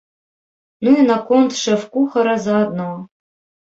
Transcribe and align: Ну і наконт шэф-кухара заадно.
Ну 0.87 0.95
і 1.03 1.05
наконт 1.11 1.51
шэф-кухара 1.61 2.35
заадно. 2.51 2.93